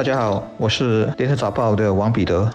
[0.00, 2.50] 大家好，我是联合早报的王彼得。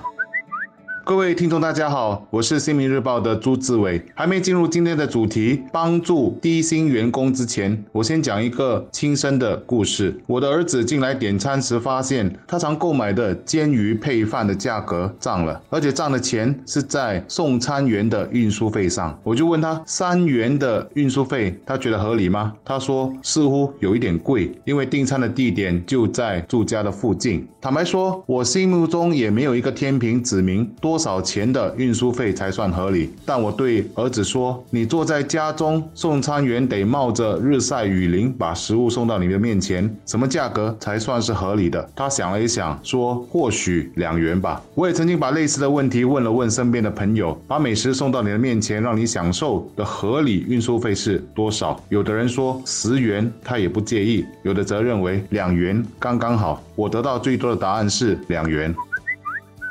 [1.05, 4.03] 各位听众，大家好，我是新民日报的朱志伟。
[4.15, 10.19] 还没进入今天的主题，帮助低薪员工之前，我先讲一个亲身的故事。
[10.25, 19.15] 我的儿子进来点餐时，发现他常购买的煎鱼配饭的价格涨了，而且涨的钱是在送餐员的运输费上。
[19.21, 22.51] 我就问他三元的运输费，他觉得合理吗？
[22.65, 27.47] 他说似乎有一点贵，因为订餐的地点就在住家的附近。
[27.61, 30.94] 坦白说，我心目中也没有一个天平指明多。
[30.95, 33.09] 多少钱的运输费才算合理？
[33.25, 56.63] 但我对儿子说：“你坐在家中，送餐员得冒着日晒雨淋把食物送到你的面前，什么价格才算是合理的？”他想了一想，说：“或许两元吧。”我也曾经把类似的问题问了问身边的朋友：“把美食送到你的面前，让你享受的合理运输费是多少？”有的人说十元，他也不介意；有的则认为两元刚刚好。
[56.73, 58.73] 我得到最多的答案是两元。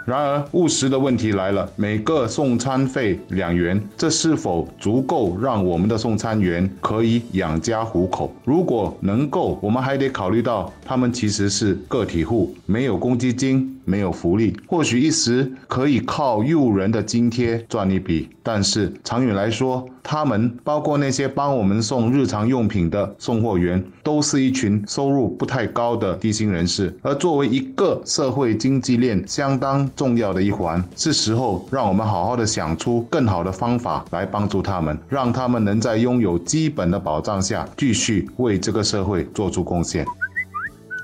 [0.04, 8.30] 然而，务实的问题来了：每个送餐费两元，这是否足够让我们的送餐员可以养家糊口？
[8.44, 13.73] 如果能够，我们还得考虑到他们其实是个体户，没有公积金。
[13.84, 26.96] 没有福利，或许一时可以靠诱人的津贴赚一笔，但是长远来说，他们包括那些帮我们送日常用品的送货员，都是一群收入不太高的低薪人士。
[27.02, 40.06] 而作为一个社会经济链相当重要的一环，是时候让我们好好的想出更好的方法来帮助他们，让他们能在拥有基本的保障下，继续为这个社会做出贡献。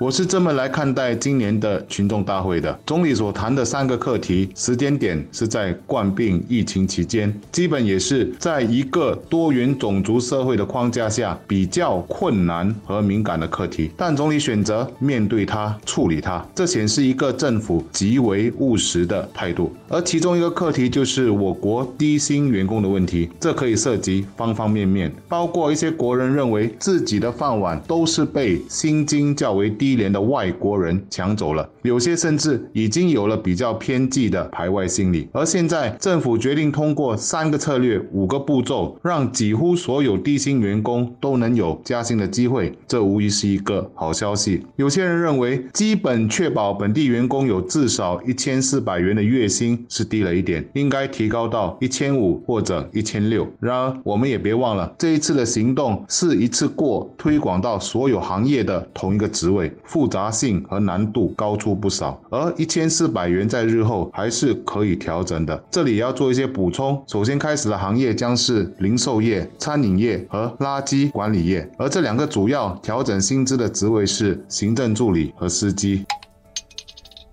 [0.01, 2.79] 我是这么来看待今年的群众大会的。
[2.87, 13.91] 总理所谈的三个课题，时间点是在冠病疫情期间，基本也是在一个多元种族社会的框架下比较困难和敏感的课题。
[13.95, 19.71] 但总理选择面对它、处理它，这显示一个政府极为务实的态度。
[19.87, 29.90] 而其中一个课题就是我国低薪员工的问题，这可以涉及方方面面，包括一些国人认为自己的饭碗都是被薪金较为低。
[29.91, 35.27] 一连的外国人抢走了，有些甚至已经有了比较偏激的排外心理。
[35.33, 44.65] 而现在政府决定通过三个策略、五个步骤，让几乎所有低薪员工都能有加薪的机会，这无疑是一个好消息。
[44.77, 53.47] 有些人认为，基本确保本地员工有至少一千四百元的月薪是低了一点，应该提高到一千五或者一千六。
[53.59, 59.71] 然而，我们也别忘了，这一次的行动是一次过推广到所有行业的同一个职位。
[59.85, 65.63] 复杂性和难度高出不少，而一千四百元在日后还是可以调整的。
[65.69, 67.01] 这里要做一些补充。
[67.07, 76.05] 首先开始的行业将是零售业、餐饮业和垃圾管理业，而这两个主要调整薪资的职位是行政助理和司机。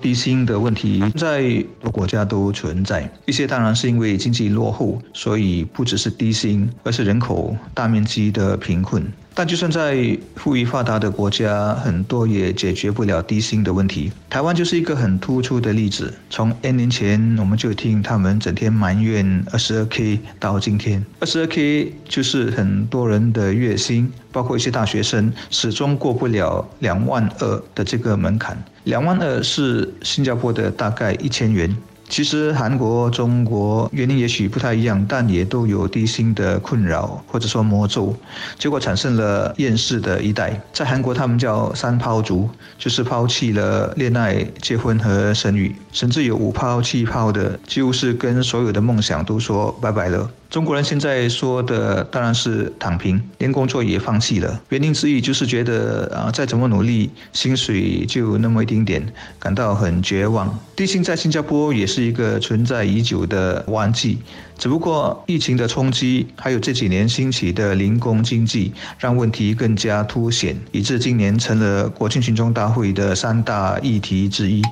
[0.00, 1.42] 低薪的问题在
[1.80, 9.04] 多国家都存在，一些当然是因为经济落后，所以不只是低薪，而是人口大面积的贫困。
[9.38, 14.10] 但就算在富裕发达的国家，很多也解决不了低薪的问题。
[14.28, 16.12] 台湾就是一个很突出的例子。
[16.28, 28.60] 从 N 年前我们就听他们整天埋怨二十二 K，到今天二十二 K 就是很多人的月薪，包括一些大学生始终过不了两万二的这个门槛。
[28.82, 31.76] 两万二是新加坡的大概一千元。
[32.08, 38.14] 其实韩国、中国原因也许不太一样，但也都有低薪的困扰或者说魔咒，
[38.58, 40.60] 结果产生了厌世的一代。
[40.72, 42.48] 在韩国，他们叫三抛族，
[42.78, 50.28] 就是抛弃了恋爱、结婚和生育，甚至有五抛七抛的，几乎是跟所有的梦想都说拜拜了。
[50.50, 54.58] 中国人现在说的当然是躺平，连工作也放弃了。
[54.70, 59.06] 原因之一就是觉得啊，再怎么努力，薪水就那么一丁点，
[59.38, 60.58] 感到很绝望。
[60.74, 64.18] 低薪在新加坡也是一个存在已久的顽疾，
[64.56, 74.62] 只不过疫情的冲击，还有这几年兴起的零工经济，让问题更加凸显，以致今年成了国庆群众大会的三大议题之一。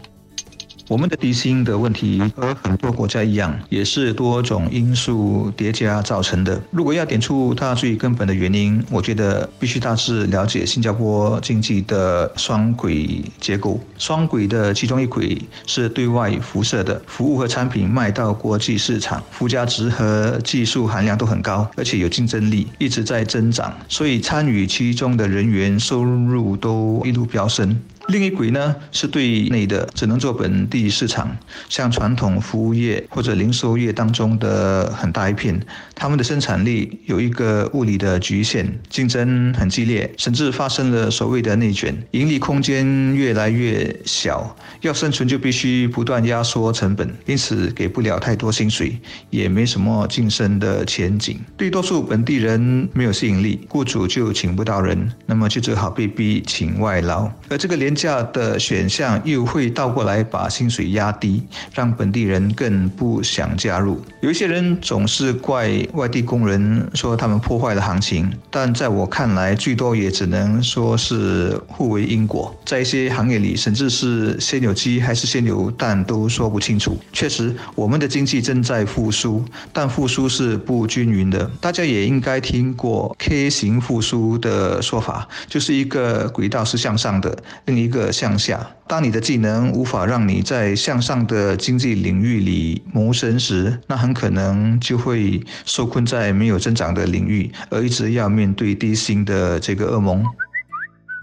[0.88, 6.62] 我们的低薪的问题和很多国家一样，也是多种因素叠加造成的。
[6.70, 13.80] 如果要点出它最根本的原因，我觉得必须大致了解新加坡经济的双轨结构。
[13.98, 15.36] 双轨的其中一轨
[15.66, 27.76] 是对外辐射的，服务和产品卖到国际市场，附加值和技术含量都很高，而且有竞争力，一直在增长，所以参与其中的人员收入都一路飙升。
[28.08, 31.36] 另一轨呢是对内的，只能做本地市场，
[31.68, 35.60] 像传统服务业或者零售业当中的很大一片，
[35.94, 48.96] 他们的生产力有一个物理的局限，竞争很激烈，甚至发生了所谓的内卷，盈利空间越来越小，要生存就必须不断压缩成本，因此给不了太多薪水，
[49.30, 51.40] 也没什么晋升的前景。
[51.56, 61.42] 对多数本地人没有吸引力，雇主就请不到人，那么就只好被逼请外劳，而这个连价的选项又会倒过来把薪水压低，
[61.74, 64.00] 让本地人更不想加入。
[64.20, 72.54] 有一些人总是怪外地工人说他们破坏了行情，但在我看来，最多也只能说是互为因果。
[72.66, 76.98] 在一些行业里，甚至是先有鸡还是先有蛋都说不清楚。
[77.12, 81.50] 确实，我们的经济正在复苏，但复苏是不均匀的。
[81.60, 88.68] 大家也应该听过 K 型复苏的说法，就是一个轨道是向上的，另一一个向下。
[88.88, 100.24] 当你的技能无法让你在向上的经济领域里谋生时，那很可能就会受困在没有增长的领域，而一直要面对低薪的这个噩梦。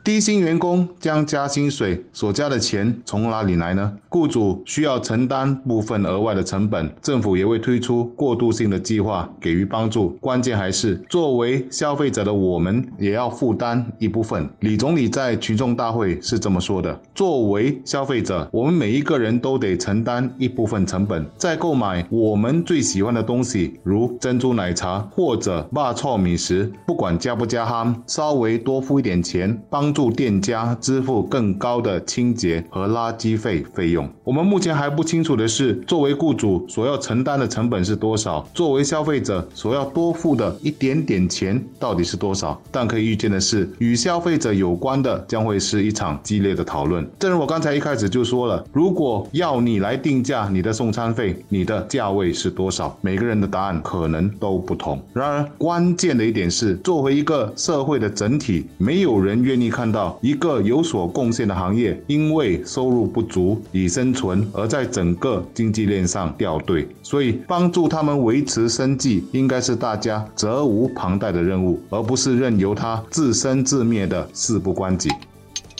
[0.03, 3.93] 低薪员工将加薪水，所加的钱从哪里来呢？
[4.09, 10.09] 雇主需要承担部分额外的成本，政府也会推出过渡性的计划给予帮助。
[10.19, 14.45] 关键还是作为消费者的我们也要负担一部分。
[14.59, 29.92] 李总理在群众大会是这么说的：作为消费者，我们每一个人都得承担一部分成本，在购买我们最喜欢的东西，如珍珠奶茶或者霸臭米时，不管加不加哈稍微多付一点钱，帮。
[29.93, 34.09] 助店家支付更高的清洁和垃圾费费用。
[34.23, 42.59] 我们目前还不清楚的是，作为雇主所要承担的成本是多少，作为消费者所要多付的一点点钱到底是多少。
[42.71, 47.07] 但可以预见的是，与消费者有关的将会是一场激烈的讨论。
[47.19, 52.97] 正如我刚才一开始就说了，如果要你来定价你的送餐费，你的价位是多少？
[53.01, 54.99] 每个人的答案可能都不同。
[55.13, 59.82] 然而，关键的一点是，作为一个社会的整体，没有人愿意看。
[59.83, 75.09] 看到一个有所贡献的行业，因为收入不足以生存，而在整个经济链上掉队，所以帮助他们维持生计，应该是大家责无旁贷的任务，而不是任由他自生自灭的事不关己。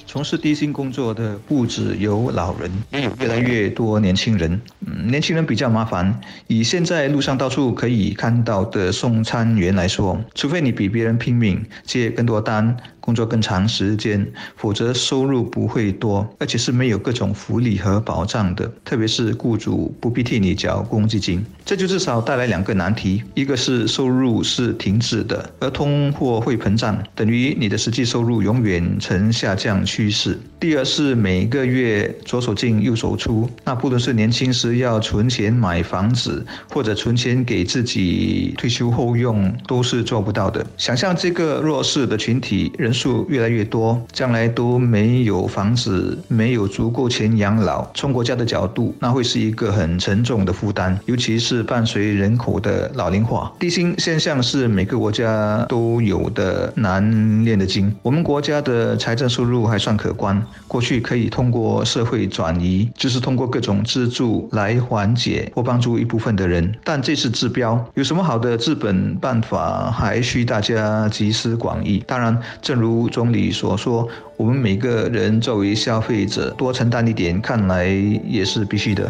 [0.06, 4.62] 从事低薪工作的不止有老人，也有越来越多年轻人。
[4.86, 6.22] 嗯，年轻人比较麻烦。
[6.46, 12.78] 以现在路上到处可以看到的送餐员来说，除非你比别人拼命接更多单。
[13.04, 18.72] 工作更长时间，否则收入不会多，而且是没有各种福利和保障的。
[18.86, 40.66] 特别是雇主不必替你缴公积金，这就至少带来两个难题：一个是收入是停滞的，而通货会膨胀，等于你的实际收入永远呈下降趋势；第二是每个月左手进右手出，那不论是年轻时要存钱买房子，或者存钱给自己退休后用，都是做不到的。
[40.78, 47.90] 想象这个弱势的群体人数越来越多，将来都没有房子，没有足够钱养老。
[47.94, 53.52] 从国家的角度，那会是一个很沉重的负担，尤其是伴随人口的老龄化。
[53.60, 57.94] 低薪现象是每个国家都有的难念的经。
[58.04, 66.72] 我们国家的财政收入还算可观，过去可以通过社会转移，就是通过各种资助来缓解或帮助一部分的人。
[66.84, 72.04] 但这是治标，有什么好的治本办法，还需大家集思广益。
[72.06, 72.83] 当然，正如。
[72.84, 77.88] 如总理所说，我们每个人作为消费者多承担一点，看来
[78.28, 79.10] 也是必须的。